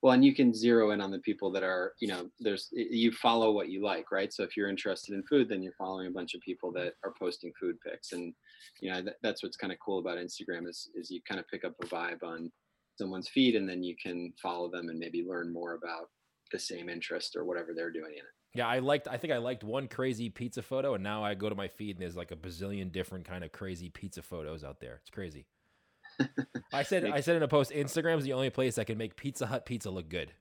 [0.02, 3.12] Well, and you can zero in on the people that are, you know, there's you
[3.12, 4.34] follow what you like, right?
[4.34, 7.14] So if you're interested in food, then you're following a bunch of people that are
[7.20, 8.34] posting food pics, and
[8.82, 11.48] you know that, that's what's kind of cool about Instagram is is you kind of
[11.50, 12.52] pick up a vibe on
[12.98, 16.08] someone's feed, and then you can follow them and maybe learn more about
[16.52, 18.41] the same interest or whatever they're doing in it.
[18.54, 19.08] Yeah, I liked.
[19.08, 21.96] I think I liked one crazy pizza photo, and now I go to my feed
[21.96, 25.00] and there's like a bazillion different kind of crazy pizza photos out there.
[25.02, 25.46] It's crazy.
[26.74, 27.06] I said.
[27.06, 29.90] I said in a post, Instagram's the only place that can make Pizza Hut pizza
[29.90, 30.34] look good.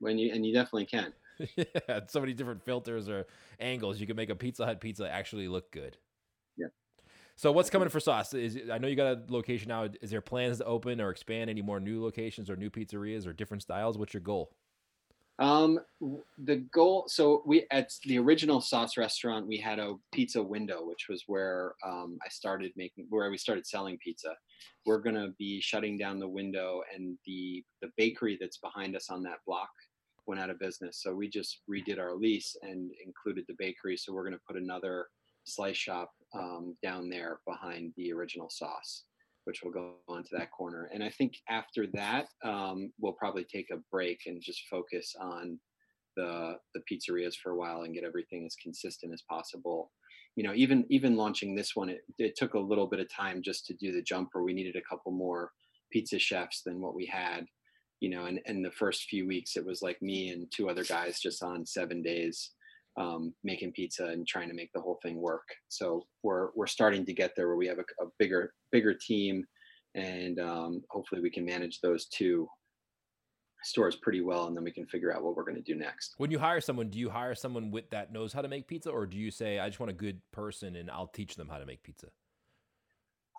[0.00, 1.12] When you and you definitely can.
[1.56, 3.26] yeah, so many different filters or
[3.60, 4.00] angles.
[4.00, 5.96] You can make a Pizza Hut pizza actually look good.
[6.56, 6.68] Yeah.
[7.36, 8.34] So what's coming for sauce?
[8.34, 9.88] Is I know you got a location now.
[10.02, 13.32] Is there plans to open or expand any more new locations or new pizzerias or
[13.32, 13.96] different styles?
[13.98, 14.52] What's your goal?
[15.40, 15.80] Um,
[16.38, 17.04] the goal.
[17.08, 21.74] So we at the original sauce restaurant, we had a pizza window, which was where
[21.84, 24.36] um, I started making, where we started selling pizza.
[24.86, 29.22] We're gonna be shutting down the window, and the the bakery that's behind us on
[29.24, 29.70] that block
[30.26, 31.02] went out of business.
[31.02, 33.96] So we just redid our lease and included the bakery.
[33.96, 35.08] So we're gonna put another
[35.42, 39.04] slice shop um, down there behind the original sauce
[39.44, 40.90] which will go onto that corner.
[40.92, 45.58] And I think after that, um, we'll probably take a break and just focus on
[46.16, 49.90] the the pizzerias for a while and get everything as consistent as possible.
[50.36, 53.42] You know, even even launching this one, it, it took a little bit of time
[53.42, 54.42] just to do the jumper.
[54.42, 55.50] We needed a couple more
[55.92, 57.46] pizza chefs than what we had.
[58.00, 60.84] You know, and and the first few weeks, it was like me and two other
[60.84, 62.50] guys just on seven days
[62.96, 65.48] um, making pizza and trying to make the whole thing work.
[65.68, 69.44] So we're we're starting to get there where we have a, a bigger bigger team,
[69.94, 72.48] and um, hopefully we can manage those two
[73.62, 76.14] stores pretty well, and then we can figure out what we're going to do next.
[76.18, 78.90] When you hire someone, do you hire someone with that knows how to make pizza,
[78.90, 81.58] or do you say I just want a good person and I'll teach them how
[81.58, 82.08] to make pizza?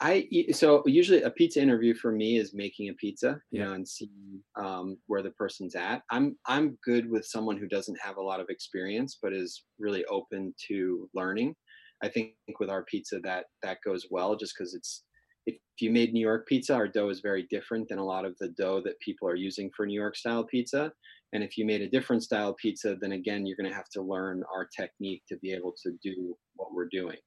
[0.02, 3.68] I so usually a pizza interview for me is making a pizza, you yeah.
[3.68, 6.02] know, and seeing um, where the person's at.
[6.12, 10.04] I'm I'm good with someone who doesn't have a lot of experience but is really
[10.06, 11.56] open to learning.
[12.04, 15.04] I think with our pizza that that goes well, just because it's
[15.46, 18.36] if you made New York pizza, our dough is very different than a lot of
[18.40, 20.92] the dough that people are using for New York style pizza.
[21.34, 24.02] And if you made a different style pizza, then again, you're going to have to
[24.02, 27.18] learn our technique to be able to do what we're doing.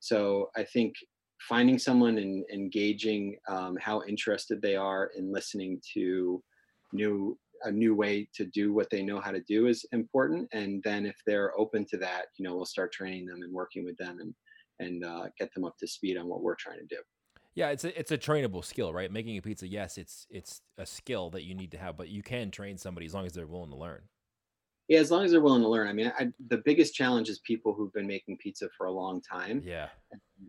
[0.00, 0.94] So I think
[1.38, 6.42] finding someone and engaging um, how interested they are in listening to
[6.92, 10.82] new a new way to do what they know how to do is important and
[10.82, 13.96] then if they're open to that you know we'll start training them and working with
[13.96, 14.34] them and
[14.78, 16.98] and uh, get them up to speed on what we're trying to do
[17.54, 19.10] Yeah, it's a it's a trainable skill, right?
[19.10, 22.22] Making a pizza, yes, it's it's a skill that you need to have, but you
[22.22, 24.02] can train somebody as long as they're willing to learn.
[24.88, 25.88] Yeah, as long as they're willing to learn.
[25.88, 29.20] I mean, I, the biggest challenge is people who've been making pizza for a long
[29.20, 29.62] time.
[29.64, 29.88] Yeah.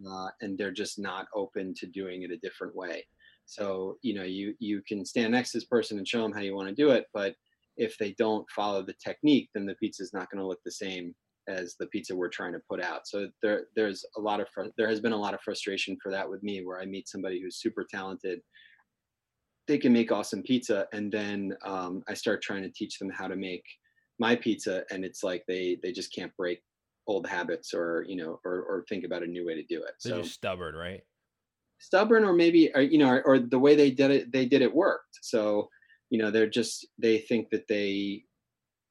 [0.07, 3.05] Uh, and they're just not open to doing it a different way.
[3.45, 6.41] So, you know, you you can stand next to this person and show them how
[6.41, 7.33] you want to do it, but
[7.77, 10.71] if they don't follow the technique, then the pizza is not going to look the
[10.71, 11.15] same
[11.47, 13.07] as the pizza we're trying to put out.
[13.07, 16.11] So there there's a lot of fr- there has been a lot of frustration for
[16.11, 18.41] that with me where I meet somebody who's super talented.
[19.67, 23.27] They can make awesome pizza, and then um, I start trying to teach them how
[23.27, 23.63] to make
[24.19, 26.61] my pizza, and it's like they they just can't break
[27.07, 29.93] old habits or you know or or think about a new way to do it.
[30.03, 31.01] They're so just stubborn, right?
[31.79, 34.61] stubborn, or maybe or, you know, or, or the way they did it they did
[34.61, 35.19] it worked.
[35.21, 35.69] So
[36.09, 38.23] you know they're just they think that they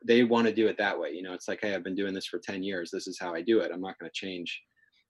[0.04, 2.14] they want to do it that way you know it's like hey i've been doing
[2.14, 4.62] this for 10 years this is how i do it i'm not going to change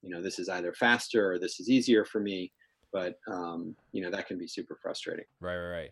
[0.02, 2.52] you know this is either faster or this is easier for me
[2.92, 5.90] but um, you know that can be super frustrating Right, right, right.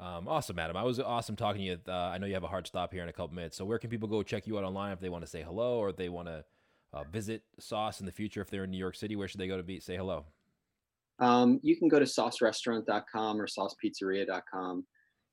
[0.00, 0.76] Um, awesome, Adam.
[0.76, 1.78] I was awesome talking to you.
[1.86, 3.56] Uh, I know you have a hard stop here in a couple minutes.
[3.56, 5.78] So where can people go check you out online if they want to say hello
[5.78, 6.44] or if they want to
[6.92, 9.14] uh, visit Sauce in the future if they're in New York City?
[9.16, 10.24] Where should they go to be say hello?
[11.22, 14.84] um, you can go to saucerestaurant.com or saucepizzeria.com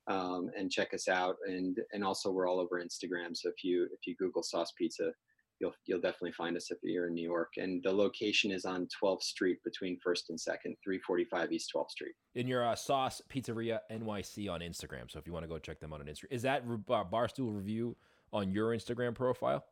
[0.07, 3.87] um, and check us out and and also we're all over instagram so if you
[3.91, 5.11] if you google sauce pizza
[5.59, 8.87] you'll you'll definitely find us if you're in new york and the location is on
[9.01, 13.79] 12th street between first and second 345 east 12th street In your uh, Sauce Pizzeria
[13.91, 15.11] NYC on Instagram.
[15.11, 17.55] So if you want to go check them out on Instagram, is that uh, Barstool
[17.55, 17.95] Review
[18.31, 19.65] on your Instagram profile?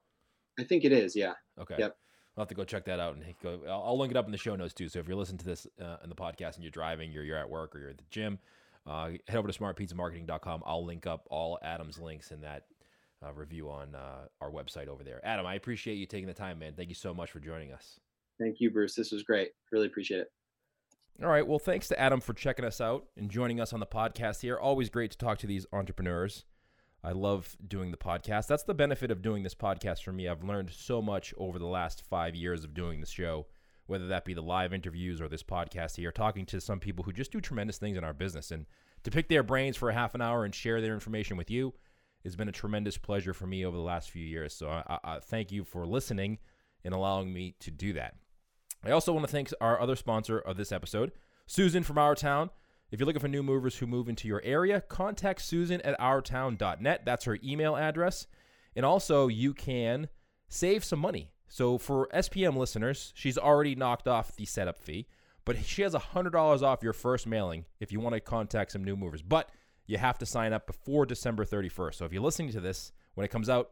[0.60, 1.76] i think it is yeah Okay.
[1.80, 1.96] Yep.
[2.36, 3.62] I'll have to go check that out and go.
[3.68, 4.90] I'll, I'll link it up in the show notes too.
[4.90, 7.38] So if you're listening to this uh, in the podcast and you're driving, you're, you're
[7.38, 8.38] at work or you're at the gym,
[8.86, 10.64] uh, head over to smartpizzamarketing.com.
[10.66, 12.66] I'll link up all Adam's links in that
[13.26, 15.20] uh, review on uh, our website over there.
[15.26, 16.74] Adam, I appreciate you taking the time, man.
[16.76, 18.00] Thank you so much for joining us.
[18.40, 20.32] thank you bruce this was great really appreciate it
[21.24, 21.48] All right.
[21.48, 24.56] Well, thanks to Adam for checking us out and joining us on the podcast here.
[24.56, 26.46] Always great to talk to these entrepreneurs.
[27.04, 28.46] I love doing the podcast.
[28.46, 30.28] That's the benefit of doing this podcast for me.
[30.28, 33.48] I've learned so much over the last five years of doing this show,
[33.88, 37.12] whether that be the live interviews or this podcast here, talking to some people who
[37.12, 38.52] just do tremendous things in our business.
[38.52, 38.68] And
[39.04, 41.74] to pick their brains for a half an hour and share their information with you
[42.28, 44.54] has been a tremendous pleasure for me over the last few years.
[44.54, 46.40] So I, I, I thank you for listening
[46.84, 48.16] and allowing me to do that.
[48.84, 51.14] I also want to thank our other sponsor of this episode,
[51.46, 52.50] Susan from Our Town.
[52.92, 57.02] If you're looking for new movers who move into your area, contact Susan at ourtown.net.
[57.06, 58.28] That's her email address.
[58.76, 60.10] And also, you can
[60.48, 61.32] save some money.
[61.48, 65.08] So, for SPM listeners, she's already knocked off the setup fee,
[65.46, 68.98] but she has $100 off your first mailing if you want to contact some new
[68.98, 69.22] movers.
[69.22, 69.50] But
[69.88, 71.96] you have to sign up before December 31st.
[71.96, 73.72] So, if you're listening to this when it comes out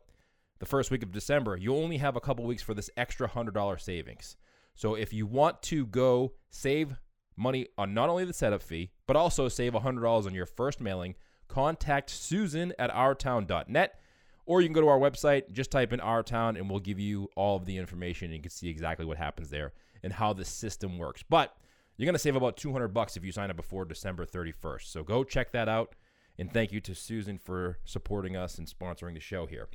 [0.60, 3.82] the first week of December, you only have a couple weeks for this extra $100
[3.82, 4.38] savings.
[4.74, 6.96] So, if you want to go save
[7.38, 11.16] money on not only the setup fee, but also save $100 on your first mailing,
[11.48, 14.00] contact Susan at ourtown.net.
[14.48, 17.00] Or you can go to our website, just type in Our Town, and we'll give
[17.00, 18.26] you all of the information.
[18.26, 19.74] And you can see exactly what happens there
[20.04, 21.24] and how the system works.
[21.28, 21.56] But
[21.98, 24.84] you're going to save about 200 bucks if you sign up before December 31st.
[24.84, 25.96] So go check that out.
[26.38, 29.70] And thank you to Susan for supporting us and sponsoring the show here.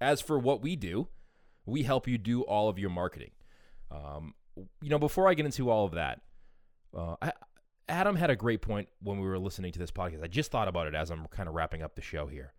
[0.00, 1.08] As for what we do,
[1.66, 3.30] we help you do all of your marketing.
[3.90, 4.34] Um,
[4.82, 6.20] you know, before I get into all of that,
[6.96, 7.32] uh, I,
[7.88, 10.22] Adam had a great point when we were listening to this podcast.
[10.22, 12.52] I just thought about it as I'm kind of wrapping up the show here.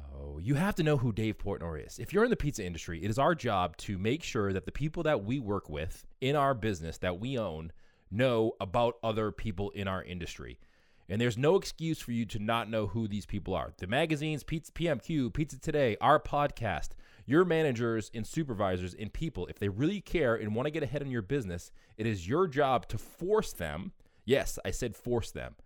[0.00, 1.98] Oh, you have to know who Dave Portnoy is.
[1.98, 4.72] If you're in the pizza industry, it is our job to make sure that the
[4.72, 7.72] people that we work with in our business that we own
[8.10, 10.58] know about other people in our industry.
[11.08, 13.72] And there's no excuse for you to not know who these people are.
[13.76, 16.90] The magazines, Pizza PMQ, Pizza Today, our podcast,
[17.26, 21.02] your managers and supervisors and people, if they really care and want to get ahead
[21.02, 23.92] in your business, it is your job to force them.
[24.24, 25.56] Yes, I said force them.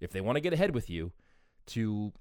[0.00, 1.12] If they want to get ahead with you,
[1.68, 2.12] to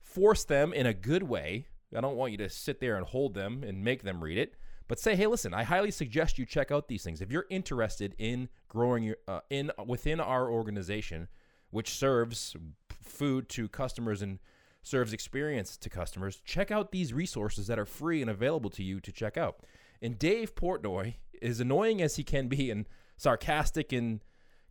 [0.00, 1.66] force them in a good way.
[1.96, 4.56] I don't want you to sit there and hold them and make them read it,
[4.88, 7.20] but say, "Hey, listen, I highly suggest you check out these things.
[7.20, 11.28] If you're interested in growing your uh, in within our organization,
[11.72, 12.54] which serves
[13.02, 14.38] food to customers and
[14.82, 19.00] serves experience to customers, check out these resources that are free and available to you
[19.00, 19.66] to check out."
[20.00, 24.20] And Dave Portnoy, as annoying as he can be and sarcastic and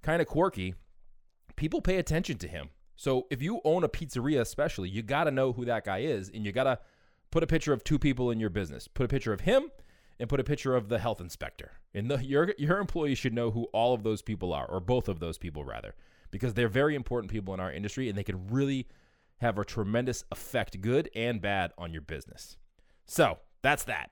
[0.01, 0.75] kind of quirky,
[1.55, 2.69] people pay attention to him.
[2.95, 6.29] So if you own a pizzeria, especially, you got to know who that guy is,
[6.29, 6.79] and you got to
[7.31, 8.87] put a picture of two people in your business.
[8.87, 9.71] Put a picture of him,
[10.19, 11.71] and put a picture of the health inspector.
[11.93, 15.07] And the, your your employees should know who all of those people are, or both
[15.07, 15.95] of those people rather,
[16.31, 18.87] because they're very important people in our industry, and they can really
[19.37, 22.57] have a tremendous effect, good and bad, on your business.
[23.05, 24.11] So that's that.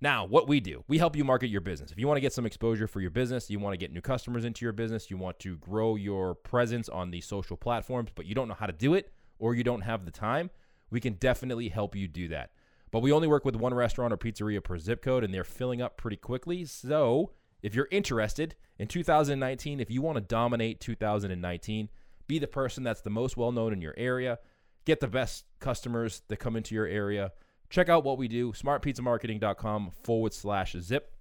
[0.00, 1.90] Now, what we do, we help you market your business.
[1.90, 4.00] If you want to get some exposure for your business, you want to get new
[4.00, 8.24] customers into your business, you want to grow your presence on these social platforms, but
[8.24, 10.50] you don't know how to do it or you don't have the time,
[10.90, 12.50] we can definitely help you do that.
[12.90, 15.82] But we only work with one restaurant or pizzeria per zip code, and they're filling
[15.82, 16.64] up pretty quickly.
[16.64, 17.32] So
[17.62, 21.88] if you're interested in 2019, if you want to dominate 2019,
[22.26, 24.38] be the person that's the most well known in your area,
[24.84, 27.32] get the best customers that come into your area.
[27.70, 31.12] Check out what we do smartpizzamarketing.com forward slash zip.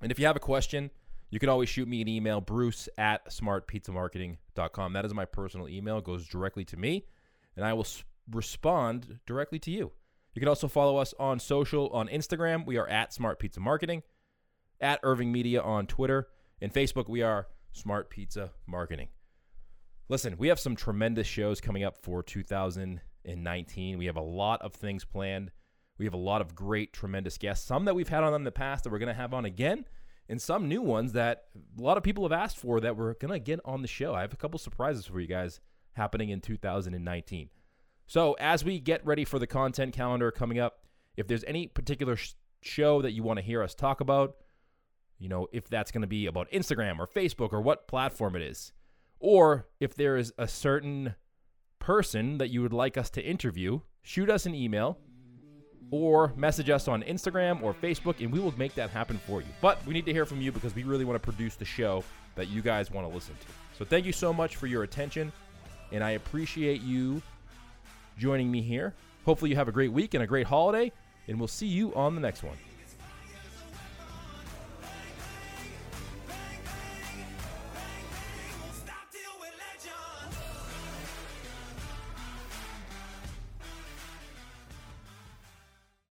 [0.00, 0.90] And if you have a question
[1.30, 5.96] you can always shoot me an email bruce at smartpizzamarketing.com that is my personal email
[5.96, 7.06] it goes directly to me
[7.56, 7.86] and i will
[8.30, 9.92] respond directly to you.
[10.34, 12.64] You can also follow us on social on instagram.
[12.64, 14.02] We are at smart pizza marketing
[14.82, 16.28] at irving media on twitter.
[16.60, 19.08] And facebook we are smart pizza marketing.
[20.08, 24.74] Listen we have some tremendous shows coming up for 2019 we have a lot of
[24.74, 25.50] things planned.
[25.98, 28.50] We have a lot of great, tremendous guests, some that we've had on in the
[28.50, 29.84] past that we're going to have on again,
[30.28, 31.44] and some new ones that
[31.78, 34.14] a lot of people have asked for that we're going to get on the show.
[34.14, 35.60] I have a couple surprises for you guys
[35.92, 37.50] happening in 2019.
[38.06, 40.80] So, as we get ready for the content calendar coming up,
[41.16, 44.36] if there's any particular sh- show that you want to hear us talk about,
[45.22, 48.42] you know, if that's going to be about Instagram or Facebook or what platform it
[48.42, 48.72] is,
[49.20, 51.14] or if there is a certain
[51.78, 54.98] person that you would like us to interview, shoot us an email
[55.92, 59.46] or message us on Instagram or Facebook, and we will make that happen for you.
[59.60, 62.02] But we need to hear from you because we really want to produce the show
[62.34, 63.46] that you guys want to listen to.
[63.78, 65.30] So thank you so much for your attention,
[65.92, 67.22] and I appreciate you
[68.18, 68.92] joining me here.
[69.24, 70.90] Hopefully, you have a great week and a great holiday,
[71.28, 72.56] and we'll see you on the next one.